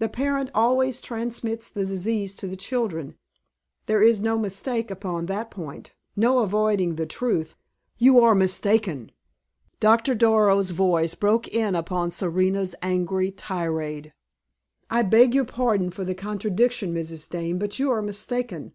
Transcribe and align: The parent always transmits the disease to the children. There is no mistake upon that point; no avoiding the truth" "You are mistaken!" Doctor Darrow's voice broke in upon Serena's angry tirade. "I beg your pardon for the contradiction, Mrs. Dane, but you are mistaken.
The 0.00 0.08
parent 0.08 0.50
always 0.52 1.00
transmits 1.00 1.70
the 1.70 1.84
disease 1.86 2.34
to 2.34 2.48
the 2.48 2.56
children. 2.56 3.14
There 3.86 4.02
is 4.02 4.20
no 4.20 4.36
mistake 4.36 4.90
upon 4.90 5.26
that 5.26 5.52
point; 5.52 5.94
no 6.16 6.40
avoiding 6.40 6.96
the 6.96 7.06
truth" 7.06 7.54
"You 8.04 8.18
are 8.18 8.34
mistaken!" 8.34 9.12
Doctor 9.78 10.12
Darrow's 10.12 10.70
voice 10.70 11.14
broke 11.14 11.46
in 11.46 11.76
upon 11.76 12.10
Serena's 12.10 12.74
angry 12.82 13.30
tirade. 13.30 14.12
"I 14.90 15.04
beg 15.04 15.36
your 15.36 15.44
pardon 15.44 15.90
for 15.90 16.02
the 16.02 16.16
contradiction, 16.16 16.92
Mrs. 16.92 17.30
Dane, 17.30 17.56
but 17.60 17.78
you 17.78 17.92
are 17.92 18.02
mistaken. 18.02 18.72